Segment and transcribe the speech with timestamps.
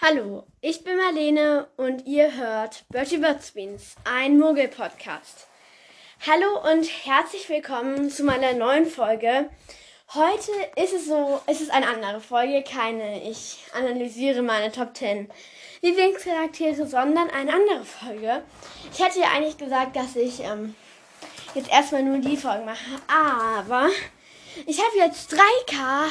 [0.00, 5.48] Hallo, ich bin Marlene und ihr hört Bertie Birdsbeans, ein Muggel-Podcast.
[6.24, 9.50] Hallo und herzlich willkommen zu meiner neuen Folge.
[10.14, 15.28] Heute ist es so, es ist eine andere Folge, keine ich analysiere meine Top 10
[15.82, 18.44] Lieblingscharaktere, sondern eine andere Folge.
[18.92, 20.76] Ich hätte ja eigentlich gesagt, dass ich ähm,
[21.56, 23.88] jetzt erstmal nur die Folgen mache, aber
[24.64, 26.08] ich habe jetzt 3K,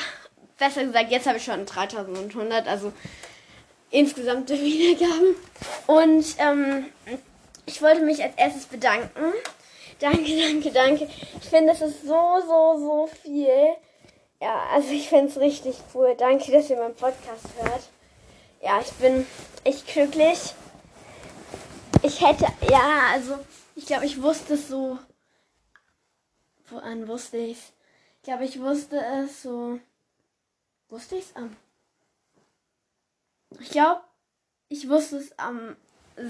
[0.57, 2.91] besser gesagt, jetzt habe ich schon 3100, also
[3.91, 5.35] insgesamte Wiedergaben.
[5.87, 6.85] Und ähm,
[7.65, 9.33] ich wollte mich als erstes bedanken.
[9.99, 11.09] Danke, danke, danke.
[11.41, 13.75] Ich finde, es ist so, so, so viel.
[14.39, 16.15] Ja, also ich finde es richtig cool.
[16.17, 17.89] Danke, dass ihr meinen Podcast hört.
[18.61, 19.25] Ja, ich bin
[19.63, 20.53] echt glücklich.
[22.03, 23.39] Ich hätte, ja, also
[23.75, 24.99] ich glaube, ich wusste es so.
[26.69, 27.73] Woran wusste ich es?
[28.17, 29.79] Ich glaube, ich wusste es so.
[30.89, 31.55] Wusste ich es am
[33.59, 34.01] ich glaube,
[34.69, 35.75] ich wusste es am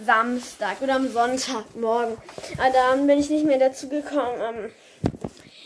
[0.05, 2.17] Samstag oder am Sonntagmorgen.
[2.57, 4.71] Aber dann bin ich nicht mehr dazu gekommen, ähm,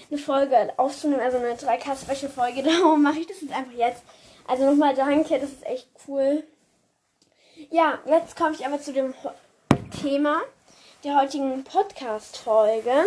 [0.09, 2.63] eine Folge aufzunehmen, also eine 3K-Special-Folge.
[2.63, 4.03] Darum mache ich das jetzt einfach jetzt.
[4.47, 6.43] Also nochmal danke, das ist echt cool.
[7.69, 9.13] Ja, jetzt komme ich aber zu dem
[10.01, 10.41] Thema
[11.03, 13.05] der heutigen Podcast-Folge.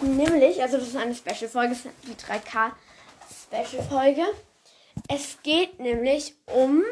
[0.00, 4.24] Nämlich, also das ist eine Special-Folge, die 3K-Special-Folge.
[5.08, 6.82] Es geht nämlich um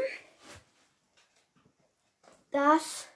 [2.52, 3.08] das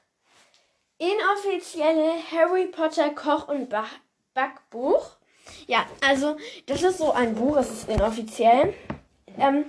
[0.98, 3.72] inoffizielle Harry Potter Koch- und
[4.34, 5.16] Backbuch.
[5.66, 8.74] Ja, also das ist so ein Buch, es ist inoffiziell.
[9.38, 9.66] Ähm,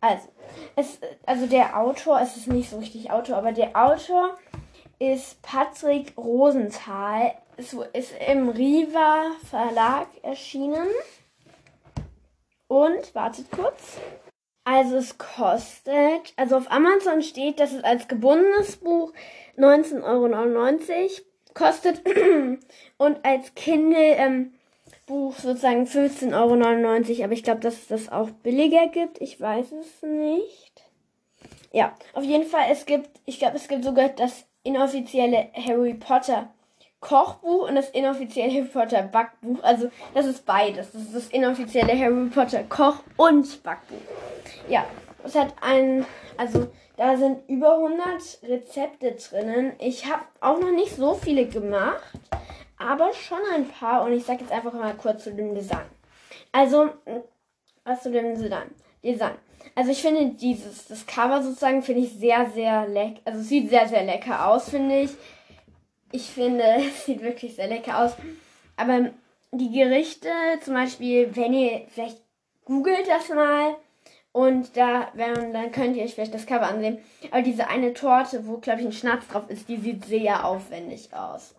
[0.00, 0.28] also,
[0.76, 4.38] es, also der Autor, es ist nicht so richtig Autor, aber der Autor
[4.98, 7.34] ist Patrick Rosenthal.
[7.56, 10.88] Es ist im Riva Verlag erschienen.
[12.68, 13.96] Und wartet kurz.
[14.70, 19.14] Also es kostet, also auf Amazon steht, dass es als gebundenes Buch
[19.56, 21.10] 19,99 Euro
[21.54, 22.02] kostet
[22.98, 24.52] und als Kindle ähm,
[25.06, 27.24] Buch sozusagen 15,99 Euro.
[27.24, 29.22] Aber ich glaube, dass es das auch billiger gibt.
[29.22, 30.82] Ich weiß es nicht.
[31.72, 36.52] Ja, auf jeden Fall, es gibt, ich glaube, es gibt sogar das inoffizielle Harry Potter
[37.00, 39.62] Kochbuch und das inoffizielle Harry Potter Backbuch.
[39.62, 40.92] Also das ist beides.
[40.92, 43.96] Das ist das inoffizielle Harry Potter Koch- und Backbuch.
[44.68, 44.84] Ja,
[45.24, 46.04] es hat ein,
[46.36, 49.72] also da sind über 100 Rezepte drinnen.
[49.78, 52.02] Ich habe auch noch nicht so viele gemacht,
[52.76, 55.86] aber schon ein paar und ich sage jetzt einfach mal kurz zu dem Design.
[56.50, 56.90] Also,
[57.84, 58.70] was zu dem Design.
[59.04, 59.34] Design.
[59.74, 63.20] Also ich finde dieses, das Cover sozusagen finde ich sehr, sehr lecker.
[63.24, 65.10] Also es sieht sehr, sehr lecker aus, finde ich.
[66.12, 68.12] Ich finde, es sieht wirklich sehr lecker aus.
[68.76, 69.10] Aber
[69.52, 70.28] die Gerichte,
[70.62, 72.18] zum Beispiel, wenn ihr vielleicht
[72.64, 73.76] googelt das mal,
[74.32, 76.98] und da, wenn, dann könnt ihr euch vielleicht das Cover ansehen.
[77.30, 81.12] Aber diese eine Torte, wo, glaube ich, ein Schnaps drauf ist, die sieht sehr aufwendig
[81.12, 81.54] aus.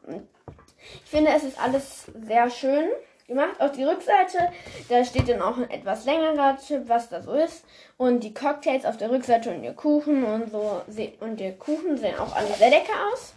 [1.04, 2.90] Ich finde, es ist alles sehr schön
[3.28, 3.60] gemacht.
[3.60, 4.52] Auf die Rückseite,
[4.88, 7.66] da steht dann auch ein etwas längerer Tipp, was das so ist.
[7.98, 10.82] Und die Cocktails auf der Rückseite und ihr Kuchen und so.
[11.20, 13.34] Und der Kuchen sehen auch alle sehr lecker aus.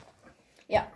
[0.68, 0.86] Ja.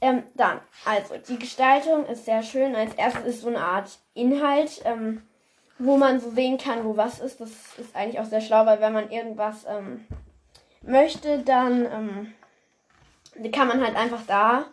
[0.00, 2.74] Ähm, dann, also, die Gestaltung ist sehr schön.
[2.74, 4.82] Als erstes ist so eine Art Inhalt.
[4.84, 5.22] Ähm,
[5.84, 7.40] wo man so sehen kann, wo was ist.
[7.40, 10.06] Das ist eigentlich auch sehr schlau, weil wenn man irgendwas ähm,
[10.82, 12.32] möchte, dann
[13.36, 14.64] ähm, kann man halt einfach da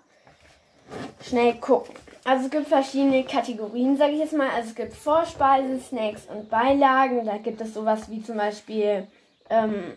[1.24, 1.96] schnell gucken.
[2.26, 4.50] Also es gibt verschiedene Kategorien, sage ich jetzt mal.
[4.50, 7.26] Also es gibt Vorspeisen, Snacks und Beilagen.
[7.26, 9.08] Da gibt es sowas wie zum Beispiel
[9.50, 9.94] ähm,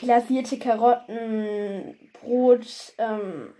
[0.00, 3.54] glasierte Karotten, Brot, ähm,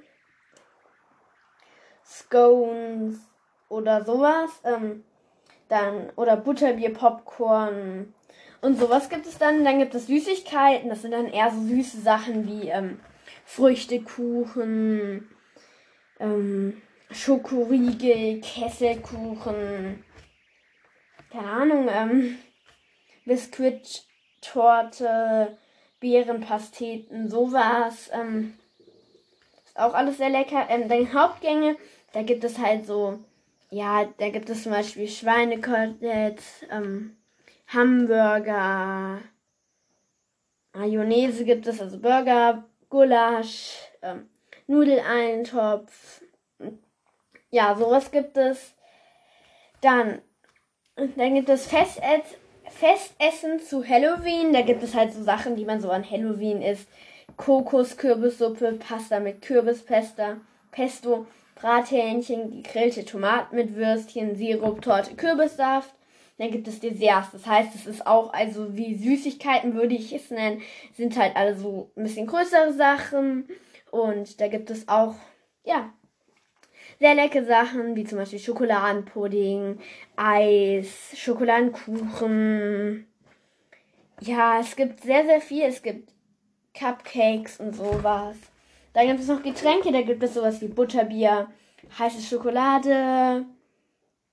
[2.04, 3.20] Scones
[3.68, 4.50] oder sowas.
[4.64, 5.04] Ähm,
[5.68, 8.12] dann oder Butterbier, Popcorn
[8.60, 9.64] und sowas gibt es dann.
[9.64, 12.98] Dann gibt es Süßigkeiten, das sind dann eher so süße Sachen wie ähm,
[13.44, 15.30] Früchtekuchen,
[16.18, 20.04] ähm, Schokoriegel, Kesselkuchen,
[21.30, 22.38] keine Ahnung, ähm,
[23.24, 25.56] Biskuittorte,
[26.00, 28.10] Beerenpasteten, sowas.
[28.12, 28.54] Ähm,
[29.64, 30.66] ist auch alles sehr lecker.
[30.68, 31.76] Ähm, dann Hauptgänge,
[32.12, 33.18] da gibt es halt so
[33.70, 37.16] ja, da gibt es zum Beispiel Schweinekoteletts, ähm,
[37.68, 39.20] Hamburger,
[40.72, 44.28] Mayonnaise gibt es, also Burger, Gulasch, ähm,
[44.66, 46.22] Nudeleintopf.
[47.50, 48.74] Ja, sowas gibt es.
[49.80, 50.20] Dann,
[50.96, 52.36] dann gibt es Festess
[52.78, 54.52] Festessen zu Halloween.
[54.52, 56.88] Da gibt es halt so Sachen, die man so an Halloween isst.
[57.36, 60.36] Kokos, Kürbissuppe, Pasta mit Kürbispesto,
[60.70, 65.94] Pesto, Brathähnchen, gegrillte Tomaten mit Würstchen, Sirup, Torte, Kürbissaft.
[66.38, 67.32] Dann gibt es Desserts.
[67.32, 70.62] Das heißt, es ist auch, also wie Süßigkeiten würde ich es nennen,
[70.96, 73.46] sind halt alle so ein bisschen größere Sachen.
[73.90, 75.14] Und da gibt es auch,
[75.64, 75.92] ja,
[77.00, 79.80] sehr leckere Sachen, wie zum Beispiel Schokoladenpudding,
[80.16, 83.06] Eis, Schokoladenkuchen.
[84.20, 85.64] Ja, es gibt sehr, sehr viel.
[85.64, 86.12] Es gibt
[86.78, 88.36] Cupcakes und sowas.
[88.92, 91.48] Dann gibt es noch Getränke, da gibt es sowas wie Butterbier,
[91.98, 93.46] heiße Schokolade,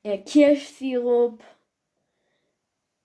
[0.03, 1.41] äh, Kirschsirup,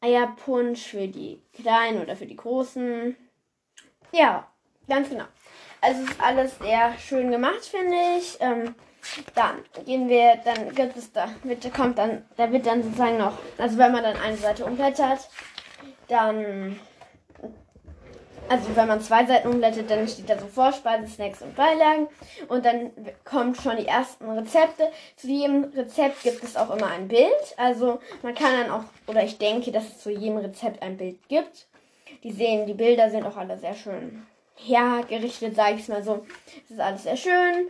[0.00, 3.14] Eierpunsch für die Kleinen oder für die Großen.
[4.10, 4.48] Ja,
[4.88, 5.26] ganz genau.
[5.80, 8.38] Also es ist alles sehr schön gemacht, finde ich.
[8.40, 8.74] Ähm,
[9.34, 13.38] dann gehen wir, dann gibt es da, wird, kommt dann, da wird dann sozusagen noch,
[13.58, 15.28] also wenn man dann eine Seite umblättert,
[16.08, 16.78] dann
[18.48, 22.08] also wenn man zwei Seiten umblättert, dann steht da so Vorspeise, Snacks und Beilagen.
[22.48, 22.90] Und dann
[23.24, 24.90] kommt schon die ersten Rezepte.
[25.16, 27.54] Zu jedem Rezept gibt es auch immer ein Bild.
[27.56, 31.26] Also man kann dann auch, oder ich denke, dass es zu jedem Rezept ein Bild
[31.28, 31.66] gibt.
[32.24, 34.26] Die sehen, die Bilder sind auch alle sehr schön
[34.56, 36.26] hergerichtet, sage ich mal so.
[36.64, 37.68] Es ist alles sehr schön.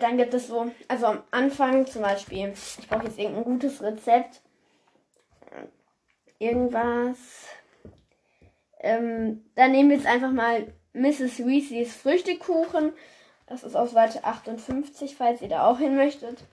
[0.00, 4.40] Dann gibt es so, also am Anfang zum Beispiel, ich brauche jetzt irgendein gutes Rezept.
[6.38, 7.18] Irgendwas
[8.82, 11.46] ähm, dann nehmen wir jetzt einfach mal Mrs.
[11.46, 12.92] Weasleys Früchtekuchen.
[13.46, 16.44] Das ist auf Seite 58, falls ihr da auch hin möchtet.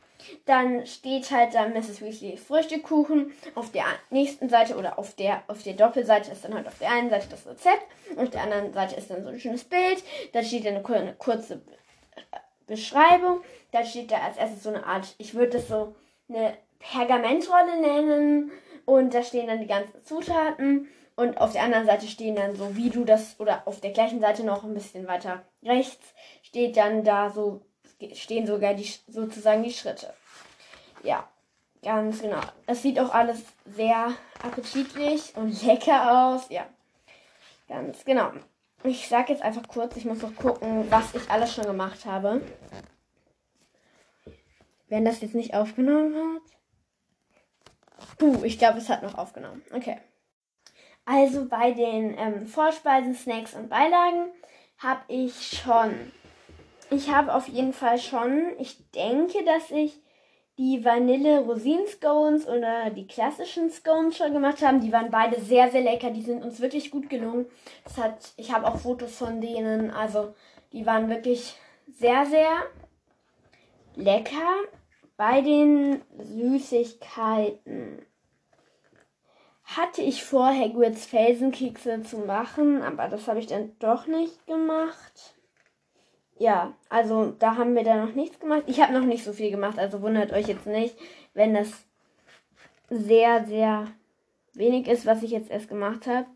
[0.46, 2.02] Dann steht halt da Mrs.
[2.02, 3.32] Weasleys Früchtekuchen.
[3.56, 6.92] Auf der nächsten Seite oder auf der, auf der Doppelseite ist dann halt auf der
[6.92, 7.86] einen Seite das Rezept
[8.18, 10.04] auf der anderen Seite ist dann so ein schönes Bild.
[10.34, 11.62] Da steht dann eine kurze
[12.70, 13.42] Beschreibung.
[13.72, 15.96] Da steht da als erstes so eine Art, ich würde das so
[16.30, 18.52] eine Pergamentrolle nennen.
[18.86, 20.88] Und da stehen dann die ganzen Zutaten.
[21.16, 24.22] Und auf der anderen Seite stehen dann so, wie du das, oder auf der gleichen
[24.22, 26.14] Seite noch ein bisschen weiter rechts,
[26.44, 27.62] steht dann da so,
[28.14, 30.14] stehen sogar die, sozusagen die Schritte.
[31.04, 31.28] Ja,
[31.84, 32.40] ganz genau.
[32.68, 36.50] Es sieht auch alles sehr appetitlich und lecker aus.
[36.50, 36.66] Ja,
[37.68, 38.32] ganz genau.
[38.84, 42.42] Ich sag jetzt einfach kurz, ich muss noch gucken, was ich alles schon gemacht habe.
[44.88, 46.42] Wenn das jetzt nicht aufgenommen hat.
[48.18, 49.62] Puh, ich glaube, es hat noch aufgenommen.
[49.74, 49.98] Okay.
[51.06, 54.32] Also bei den ähm, Vorspeisen, Snacks und Beilagen
[54.78, 56.12] habe ich schon.
[56.90, 60.02] Ich habe auf jeden Fall schon, ich denke, dass ich
[60.60, 64.80] die Vanille Rosinen Scones oder die klassischen Scones schon gemacht habe.
[64.80, 66.12] Die waren beide sehr, sehr lecker.
[66.12, 67.46] Die sind uns wirklich gut gelungen.
[67.86, 69.90] Das hat, ich habe auch Fotos von denen.
[69.90, 70.34] Also
[70.74, 71.56] die waren wirklich
[71.88, 72.50] sehr, sehr
[73.96, 74.52] lecker.
[75.16, 78.06] Bei den Süßigkeiten
[79.64, 85.39] hatte ich vor, Hagrids Felsenkekse zu machen, aber das habe ich dann doch nicht gemacht.
[86.40, 88.64] Ja, also da haben wir dann noch nichts gemacht.
[88.66, 90.96] Ich habe noch nicht so viel gemacht, also wundert euch jetzt nicht,
[91.34, 91.70] wenn das
[92.90, 93.88] sehr, sehr
[94.54, 96.28] wenig ist, was ich jetzt erst gemacht habe.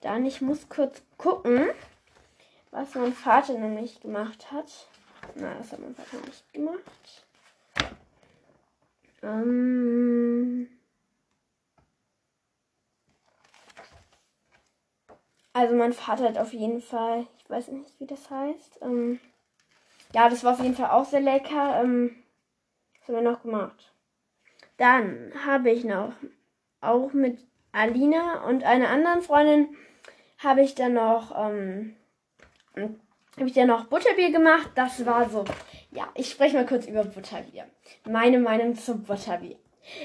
[0.00, 1.66] Dann, ich muss kurz gucken,
[2.70, 4.88] was mein Vater nämlich gemacht hat.
[5.34, 7.26] Na, das hat mein Vater nicht gemacht.
[9.22, 10.68] Ähm
[15.52, 18.80] Also mein Vater hat auf jeden Fall, ich weiß nicht, wie das heißt.
[18.82, 19.20] Ähm,
[20.14, 21.82] ja, das war auf jeden Fall auch sehr lecker.
[21.82, 22.14] Ähm,
[23.00, 23.92] was haben wir noch gemacht?
[24.76, 26.12] Dann habe ich noch,
[26.80, 27.38] auch mit
[27.72, 29.76] Alina und einer anderen Freundin,
[30.38, 31.96] habe ich dann noch, ähm,
[32.76, 34.70] habe ich dann noch Butterbier gemacht.
[34.76, 35.44] Das war so,
[35.90, 37.66] ja, ich spreche mal kurz über Butterbier.
[38.04, 39.58] Meine Meinung zum Butterbier.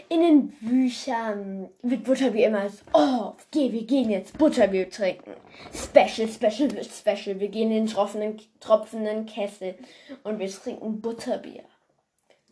[0.10, 5.36] In den Büchern wird Butterbier immer als, oh, geh, wir gehen jetzt Butterbier trinken.
[5.74, 7.40] Special, special, special.
[7.40, 9.76] Wir gehen in den tropfenden, tropfenden Kessel
[10.24, 11.64] und wir trinken Butterbier.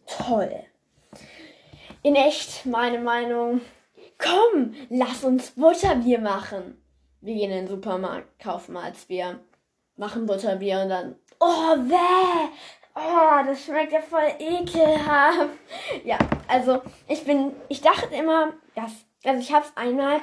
[0.05, 0.63] Toll.
[2.01, 3.61] In echt, meine Meinung,
[4.17, 6.81] komm, lass uns Butterbier machen.
[7.19, 9.39] Wir gehen in den Supermarkt, kaufen Malzbier,
[9.97, 12.49] machen Butterbier und dann, oh, weh,
[12.99, 15.49] Oh, das schmeckt ja voll ekelhaft.
[16.03, 18.91] Ja, also ich bin, ich dachte immer, dass,
[19.23, 20.19] also ich habe es einmal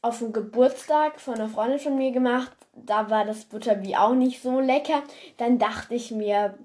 [0.00, 2.52] auf dem Geburtstag von einer Freundin von mir gemacht.
[2.72, 5.02] Da war das Butterbier auch nicht so lecker.
[5.36, 6.58] Dann dachte ich mir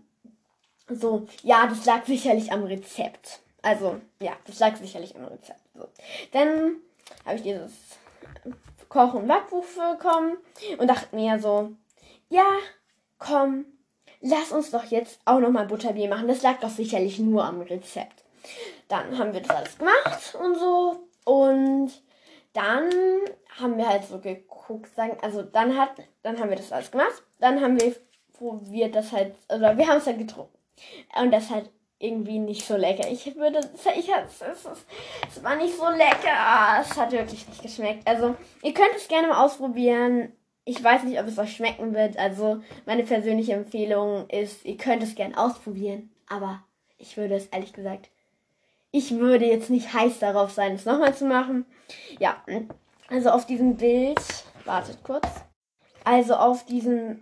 [0.88, 3.42] so, ja, das lag sicherlich am Rezept.
[3.62, 5.60] Also, ja, das lag sicherlich am Rezept.
[5.76, 5.90] So.
[6.32, 6.78] Dann
[7.26, 7.74] habe ich dieses
[8.88, 9.66] Koch- und Backbuch
[9.98, 10.38] bekommen
[10.78, 11.74] und dachte mir so,
[12.30, 12.48] ja,
[13.18, 13.66] komm,
[14.22, 16.28] lass uns doch jetzt auch nochmal Butterbier machen.
[16.28, 18.24] Das lag doch sicherlich nur am Rezept.
[18.88, 21.08] Dann haben wir das alles gemacht und so.
[21.26, 21.92] Und
[22.54, 22.90] dann
[23.60, 25.92] haben wir halt so geguckt, sagen, also dann hat,
[26.24, 27.24] dann haben wir das alles gemacht.
[27.40, 27.96] Dann haben wir
[28.34, 30.58] probiert, das halt, oder wir haben es halt getrunken.
[31.22, 33.10] Und das hat irgendwie nicht so lecker.
[33.12, 33.60] Ich würde,
[33.98, 34.68] ich es, es,
[35.28, 36.82] es war nicht so lecker.
[36.82, 38.08] Es hat wirklich nicht geschmeckt.
[38.08, 40.32] Also, ihr könnt es gerne mal ausprobieren.
[40.70, 42.20] Ich weiß nicht, ob es euch schmecken wird.
[42.20, 46.12] Also, meine persönliche Empfehlung ist, ihr könnt es gerne ausprobieren.
[46.30, 46.64] Aber
[47.00, 48.12] ich würde es ehrlich gesagt,
[48.92, 51.66] ich würde jetzt nicht heiß darauf sein, es nochmal zu machen.
[52.20, 52.44] Ja,
[53.10, 54.20] also auf diesem Bild,
[54.64, 55.28] wartet kurz.
[56.04, 57.18] Also auf diesem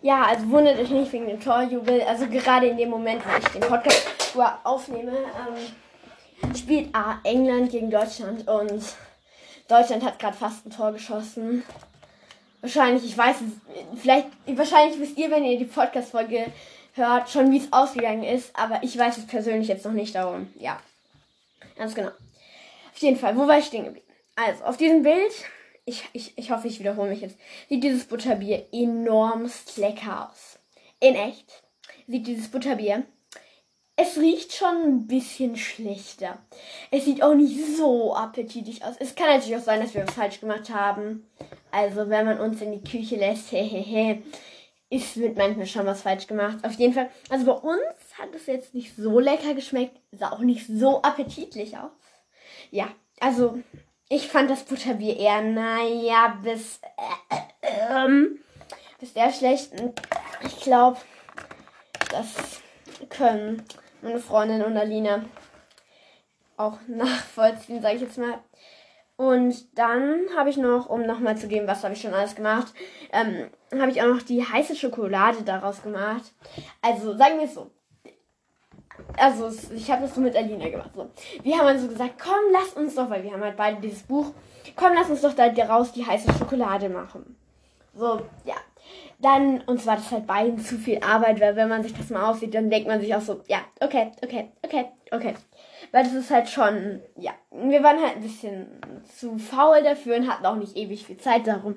[0.00, 2.02] ja, also wundert euch nicht wegen dem Torjubel.
[2.02, 4.06] Also gerade in dem Moment, wo ich den Podcast
[4.62, 8.84] aufnehme, ähm, spielt A England gegen Deutschland und
[9.68, 11.62] Deutschland hat gerade fast ein Tor geschossen.
[12.60, 16.46] Wahrscheinlich, ich weiß es, vielleicht, wahrscheinlich wisst ihr, wenn ihr die Podcast-Folge
[16.94, 20.48] hört, schon wie es ausgegangen ist, aber ich weiß es persönlich jetzt noch nicht darum.
[20.58, 20.80] Ja,
[21.76, 22.08] ganz genau.
[22.08, 24.06] Auf jeden Fall, wo war ich stehen geblieben?
[24.36, 25.32] Also, auf diesem Bild
[25.86, 27.36] ich, ich, ich hoffe, ich wiederhole mich jetzt,
[27.68, 30.58] sieht dieses Butterbier enormst lecker aus.
[31.00, 31.62] In echt
[32.06, 33.04] sieht dieses Butterbier.
[33.96, 36.38] Es riecht schon ein bisschen schlechter.
[36.90, 38.96] Es sieht auch nicht so appetitlich aus.
[38.98, 41.30] Es kann natürlich auch sein, dass wir was falsch gemacht haben.
[41.70, 44.22] Also, wenn man uns in die Küche lässt, hehehe,
[44.90, 46.58] ist mit manchmal schon was falsch gemacht.
[46.64, 47.08] Auf jeden Fall.
[47.28, 49.96] Also, bei uns hat es jetzt nicht so lecker geschmeckt.
[50.10, 51.92] Sah auch nicht so appetitlich aus.
[52.72, 52.88] Ja,
[53.20, 53.60] also,
[54.08, 58.40] ich fand das Butterbier eher, naja, bis, äh, äh, ähm,
[58.98, 59.70] bis der schlecht.
[60.44, 60.98] Ich glaube,
[62.10, 62.60] das
[63.08, 63.62] können
[64.04, 65.24] meine Freundin und Alina
[66.56, 68.38] auch nachvollziehen, sage ich jetzt mal.
[69.16, 72.72] Und dann habe ich noch, um nochmal zu geben, was habe ich schon alles gemacht,
[73.12, 73.48] ähm,
[73.80, 76.32] habe ich auch noch die heiße Schokolade daraus gemacht.
[76.82, 77.70] Also sagen wir es so,
[79.16, 80.90] also ich habe das so mit Alina gemacht.
[80.94, 81.08] So.
[81.42, 84.02] Wir haben dann so gesagt, komm, lass uns doch, weil wir haben halt beide dieses
[84.02, 84.32] Buch,
[84.74, 87.36] komm, lass uns doch da daraus die heiße Schokolade machen.
[87.94, 88.56] So, ja.
[89.24, 92.30] Dann, uns war das halt beiden zu viel Arbeit, weil wenn man sich das mal
[92.30, 95.34] aussieht, dann denkt man sich auch so, ja, okay, okay, okay, okay.
[95.92, 98.66] Weil das ist halt schon, ja, wir waren halt ein bisschen
[99.16, 101.76] zu faul dafür und hatten auch nicht ewig viel Zeit darum.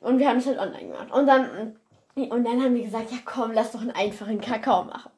[0.00, 1.12] Und wir haben es halt online gemacht.
[1.12, 1.76] Und dann,
[2.14, 5.10] und dann haben wir gesagt, ja komm, lass doch einen einfachen Kakao machen.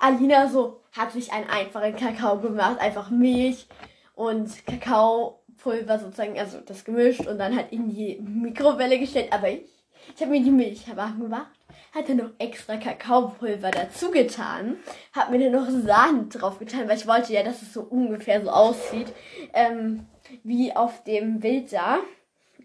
[0.00, 3.66] Alina so hat sich einen einfachen Kakao gemacht, einfach Milch
[4.14, 9.28] und Kakaopulver sozusagen, also das gemischt und dann halt in die Mikrowelle gestellt.
[9.30, 9.77] Aber ich,
[10.14, 11.50] ich habe mir die Milch warm gemacht,
[11.94, 14.76] hatte noch extra Kakaopulver dazu getan,
[15.14, 18.42] habe mir dann noch Sahne drauf getan, weil ich wollte ja, dass es so ungefähr
[18.42, 19.12] so aussieht
[19.52, 20.06] ähm,
[20.42, 21.98] wie auf dem Bild da.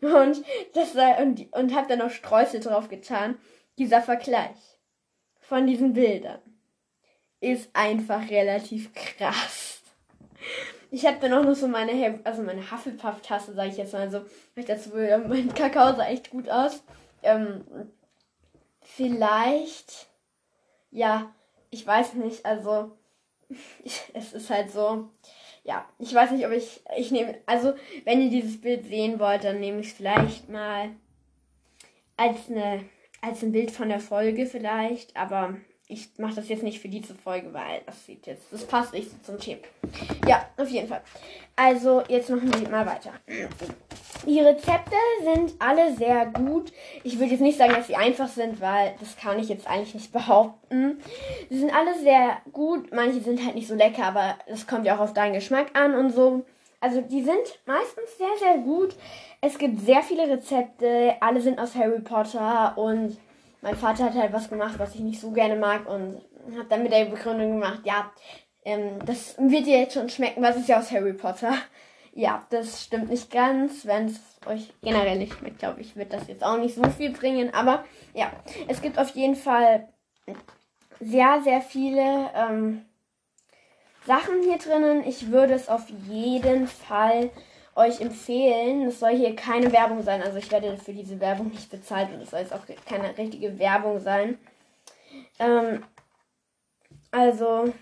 [0.02, 3.38] Und das und, und habe dann noch Streusel drauf getan.
[3.78, 4.58] Dieser Vergleich
[5.40, 6.42] von diesen Bildern
[7.40, 9.82] ist einfach relativ krass.
[10.92, 14.22] Ich habe dann auch noch so meine, also meine Hufflepuff-Tasse, sage ich jetzt mal so.
[14.56, 14.92] Ich dazu,
[15.28, 16.84] mein Kakao sah echt gut aus.
[17.24, 17.64] Ähm,
[18.82, 20.08] vielleicht,
[20.92, 21.34] ja,
[21.70, 22.98] ich weiß nicht, also
[24.14, 25.10] es ist halt so,
[25.64, 29.44] ja, ich weiß nicht, ob ich, ich nehme, also wenn ihr dieses Bild sehen wollt,
[29.44, 30.92] dann nehme ich es vielleicht mal
[32.18, 32.84] als eine,
[33.22, 35.56] als ein Bild von der Folge vielleicht, aber
[35.94, 39.26] ich mache das jetzt nicht für diese Folge, weil das sieht jetzt, das passt nicht
[39.26, 39.62] zum Thema.
[40.28, 41.02] Ja, auf jeden Fall.
[41.56, 43.12] Also, jetzt machen wir mal weiter.
[44.26, 46.72] Die Rezepte sind alle sehr gut.
[47.04, 49.94] Ich würde jetzt nicht sagen, dass sie einfach sind, weil das kann ich jetzt eigentlich
[49.94, 51.00] nicht behaupten.
[51.50, 52.92] Sie sind alle sehr gut.
[52.94, 55.94] Manche sind halt nicht so lecker, aber das kommt ja auch auf deinen Geschmack an
[55.94, 56.44] und so.
[56.80, 58.96] Also die sind meistens sehr, sehr gut.
[59.42, 61.16] Es gibt sehr viele Rezepte.
[61.20, 63.18] Alle sind aus Harry Potter und
[63.64, 66.22] mein Vater hat halt was gemacht, was ich nicht so gerne mag und
[66.58, 68.12] hat dann mit der Begründung gemacht, ja,
[68.66, 71.54] ähm, das wird dir jetzt schon schmecken, was ist ja aus Harry Potter.
[72.14, 73.86] Ja, das stimmt nicht ganz.
[73.86, 77.12] Wenn es euch generell nicht schmeckt, glaube ich, wird das jetzt auch nicht so viel
[77.12, 77.54] bringen.
[77.54, 78.32] Aber ja,
[78.68, 79.88] es gibt auf jeden Fall
[81.00, 82.86] sehr, sehr viele ähm,
[84.06, 85.08] Sachen hier drinnen.
[85.08, 87.32] Ich würde es auf jeden Fall
[87.76, 88.88] euch empfehlen.
[88.88, 90.22] Es soll hier keine Werbung sein.
[90.22, 93.58] Also ich werde für diese Werbung nicht bezahlt und es soll jetzt auch keine richtige
[93.60, 94.38] Werbung sein.
[95.40, 95.84] Ähm,
[97.12, 97.74] also,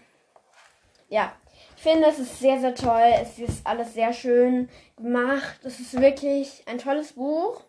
[1.09, 1.33] ja.
[1.75, 3.11] Ich finde, es ist sehr, sehr toll.
[3.21, 5.59] Es ist alles sehr schön gemacht.
[5.63, 7.63] Es ist wirklich ein tolles Buch.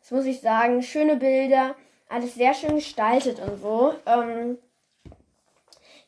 [0.00, 0.82] Das muss ich sagen.
[0.82, 1.76] Schöne Bilder.
[2.08, 3.94] Alles sehr schön gestaltet und so.
[4.04, 4.58] Ähm,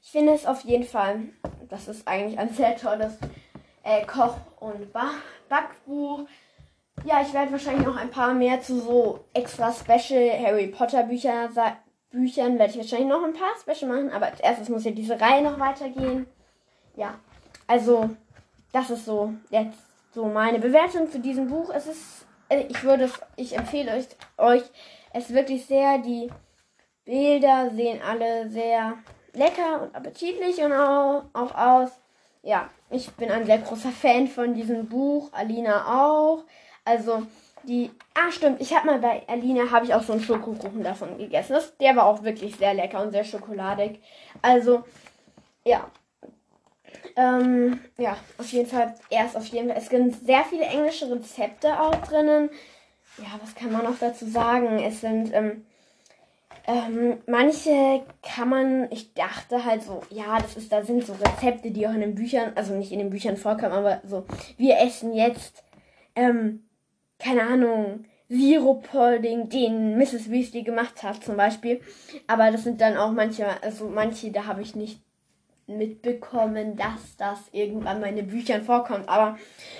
[0.02, 1.20] ich finde es auf jeden Fall,
[1.68, 3.18] das ist eigentlich ein sehr tolles
[3.84, 5.10] äh, Koch- und ba
[5.48, 6.26] Backbuch.
[7.04, 11.50] Ja, ich werde wahrscheinlich noch ein paar mehr zu so extra Special Harry Potter Bücher,
[12.10, 15.20] Büchern werde ich wahrscheinlich noch ein paar Special machen, aber als erstes muss ja diese
[15.20, 16.26] Reihe noch weitergehen.
[16.96, 17.18] Ja,
[17.66, 18.10] also
[18.72, 19.78] das ist so jetzt
[20.12, 21.70] so meine Bewertung zu diesem Buch.
[21.74, 24.06] Es ist, äh, ich würde ich empfehle euch,
[24.38, 24.62] euch
[25.12, 25.98] es wirklich sehr.
[25.98, 26.30] Die
[27.04, 28.94] Bilder sehen alle sehr
[29.32, 31.90] lecker und appetitlich und auch, auch aus.
[32.44, 35.30] Ja, ich bin ein sehr großer Fan von diesem Buch.
[35.32, 36.44] Alina auch.
[36.84, 37.22] Also
[37.62, 37.90] die.
[38.12, 38.60] Ah, stimmt.
[38.60, 41.54] Ich habe mal bei Alina habe ich auch so einen Schokokuchen davon gegessen.
[41.54, 43.98] Das, der war auch wirklich sehr lecker und sehr schokoladig.
[44.42, 44.84] Also
[45.64, 45.90] ja.
[47.16, 48.94] Ähm, ja, auf jeden Fall.
[49.08, 49.78] Erst auf jeden Fall.
[49.78, 52.50] Es sind sehr viele englische Rezepte auch drinnen.
[53.18, 54.80] Ja, was kann man noch dazu sagen?
[54.80, 55.64] Es sind ähm,
[56.66, 61.70] ähm, manche kann man, ich dachte halt so, ja, das ist, da sind so Rezepte,
[61.70, 64.24] die auch in den Büchern, also nicht in den Büchern vorkommen, aber so,
[64.56, 65.62] wir essen jetzt,
[66.16, 66.64] ähm,
[67.18, 70.30] keine Ahnung, Sirup-Pudding, den Mrs.
[70.30, 71.80] Weasley gemacht hat zum Beispiel.
[72.26, 75.00] Aber das sind dann auch manche, also manche, da habe ich nicht
[75.66, 79.08] mitbekommen, dass das irgendwann mal in den Büchern vorkommt.
[79.08, 79.38] Aber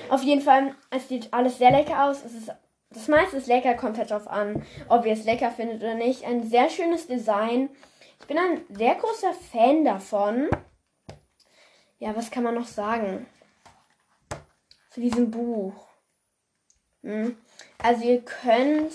[0.08, 2.24] auf jeden Fall, es sieht alles sehr lecker aus.
[2.24, 2.52] Es ist
[2.94, 6.24] das meiste ist lecker, kommt halt drauf an, ob ihr es lecker findet oder nicht.
[6.24, 7.68] Ein sehr schönes Design.
[8.20, 10.48] Ich bin ein sehr großer Fan davon.
[11.98, 13.26] Ja, was kann man noch sagen?
[14.90, 15.88] Zu diesem Buch.
[17.02, 17.36] Hm.
[17.82, 18.92] Also ihr könnt.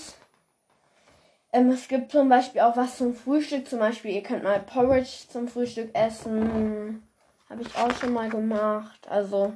[1.51, 3.67] Ähm, es gibt zum Beispiel auch was zum Frühstück.
[3.67, 7.07] Zum Beispiel, ihr könnt mal Porridge zum Frühstück essen.
[7.49, 9.07] Habe ich auch schon mal gemacht.
[9.09, 9.53] Also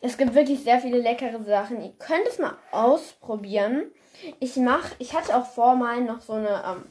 [0.00, 1.82] es gibt wirklich sehr viele leckere Sachen.
[1.82, 3.90] Ihr könnt es mal ausprobieren.
[4.38, 6.84] Ich mach, ich hatte auch vor, mal noch so eine ähm,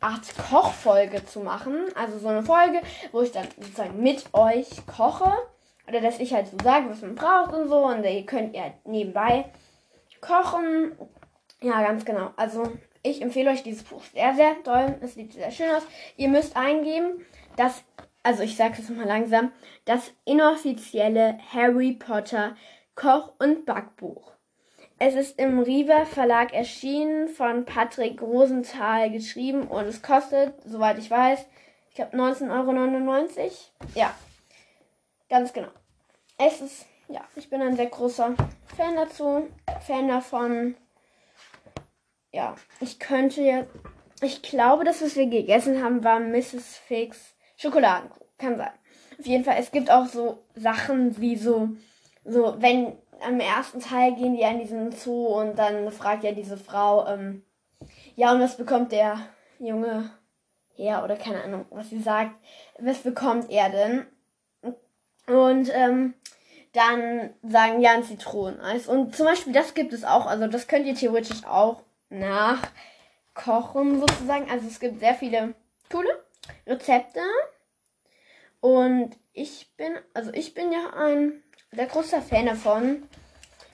[0.00, 1.86] Art Kochfolge zu machen.
[1.94, 2.82] Also so eine Folge,
[3.12, 5.32] wo ich dann sozusagen mit euch koche.
[5.88, 7.86] Oder dass ich halt so sage, was man braucht und so.
[7.86, 9.46] Und ihr könnt ja nebenbei
[10.20, 10.92] kochen.
[11.62, 12.30] Ja, ganz genau.
[12.36, 12.70] Also
[13.02, 14.96] ich empfehle euch dieses Buch sehr, sehr toll.
[15.00, 15.82] Es sieht sehr schön aus.
[16.16, 17.24] Ihr müsst eingeben,
[17.56, 17.82] dass
[18.22, 19.52] also ich sage es mal langsam,
[19.84, 22.56] das inoffizielle Harry Potter
[22.94, 24.32] Koch- und Backbuch.
[24.98, 31.10] Es ist im Riva Verlag erschienen, von Patrick Rosenthal geschrieben und es kostet, soweit ich
[31.10, 31.44] weiß,
[31.88, 33.50] ich glaube 19,99 Euro.
[33.94, 34.14] Ja,
[35.28, 35.70] ganz genau.
[36.38, 38.34] Es ist, ja, ich bin ein sehr großer
[38.76, 39.48] Fan dazu,
[39.86, 40.76] Fan davon.
[42.30, 43.70] Ja, ich könnte jetzt,
[44.20, 46.78] ich glaube, das, was wir gegessen haben, war Mrs.
[46.78, 48.21] Fix Schokoladenkuchen.
[48.42, 48.70] Kann sein.
[49.20, 51.68] Auf jeden Fall, es gibt auch so Sachen wie so,
[52.24, 56.56] so, wenn am ersten Teil gehen die an diesen Zoo und dann fragt ja diese
[56.56, 57.44] Frau, ähm,
[58.16, 59.20] ja, und was bekommt der
[59.60, 60.10] Junge
[60.74, 62.32] her oder keine Ahnung, was sie sagt,
[62.80, 64.06] was bekommt er denn?
[65.28, 66.14] Und ähm,
[66.72, 68.88] dann sagen ja ein Zitroneneis.
[68.88, 74.50] Und zum Beispiel das gibt es auch, also das könnt ihr theoretisch auch nachkochen sozusagen.
[74.50, 75.54] Also es gibt sehr viele
[75.88, 76.24] coole
[76.66, 77.20] Rezepte.
[78.62, 83.02] Und ich bin, also ich bin ja ein sehr großer Fan davon.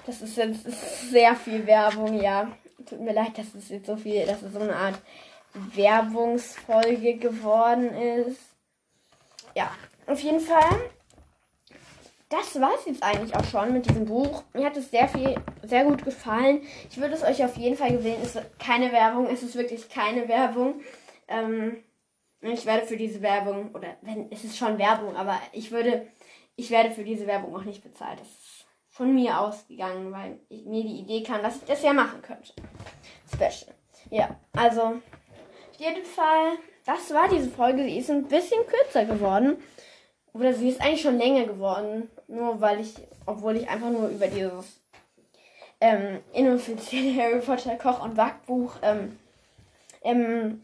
[0.07, 0.65] Das ist jetzt
[1.11, 2.51] sehr viel Werbung, ja.
[2.89, 4.99] Tut mir leid, dass es jetzt so viel, dass es so eine Art
[5.53, 8.41] Werbungsfolge geworden ist.
[9.55, 9.71] Ja,
[10.07, 10.91] auf jeden Fall.
[12.31, 14.43] Das war es jetzt eigentlich auch schon mit diesem Buch.
[14.55, 16.63] Mir hat es sehr viel, sehr gut gefallen.
[16.91, 18.21] Ich würde es euch auf jeden Fall gewählen.
[18.23, 20.81] Es ist keine Werbung, es ist wirklich keine Werbung.
[21.27, 21.85] Ähm,
[22.41, 26.07] ich werde für diese Werbung, oder wenn, es ist schon Werbung, aber ich würde,
[26.57, 28.21] ich werde für diese Werbung auch nicht bezahlt.
[28.21, 31.93] Das ist von mir ausgegangen, weil ich, mir die Idee kam, dass ich das ja
[31.93, 32.53] machen könnte.
[33.33, 33.75] Special.
[34.11, 37.85] Ja, also, auf jeden Fall, das war diese Folge.
[37.85, 39.57] Sie ist ein bisschen kürzer geworden.
[40.33, 42.11] Oder sie ist eigentlich schon länger geworden.
[42.27, 42.95] Nur weil ich,
[43.27, 44.81] obwohl ich einfach nur über dieses
[45.81, 49.19] ähm, inoffizielle Harry Potter Koch- und Backbuch ähm,
[50.03, 50.63] ähm,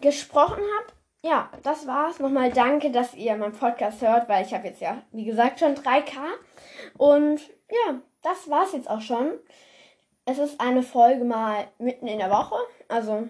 [0.00, 0.92] gesprochen habe.
[1.22, 2.20] Ja, das war's.
[2.20, 5.74] Nochmal danke, dass ihr meinen Podcast hört, weil ich habe jetzt ja, wie gesagt, schon
[5.74, 6.18] 3K.
[6.96, 9.32] Und ja, das war's jetzt auch schon.
[10.24, 12.56] Es ist eine Folge mal mitten in der Woche.
[12.88, 13.28] Also,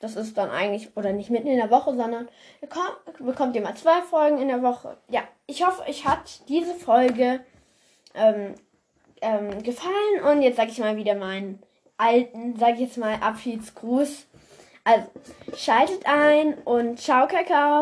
[0.00, 2.28] das ist dann eigentlich, oder nicht mitten in der Woche, sondern
[3.18, 4.96] bekommt ihr mal zwei Folgen in der Woche.
[5.08, 7.44] Ja, ich hoffe, euch hat diese Folge
[8.14, 8.54] ähm,
[9.20, 10.24] ähm, gefallen.
[10.30, 11.62] Und jetzt sage ich mal wieder meinen
[11.96, 14.26] alten, sage ich jetzt mal, Abschiedsgruß.
[14.84, 15.08] Also,
[15.56, 17.78] schaltet ein und ciao, Kakao.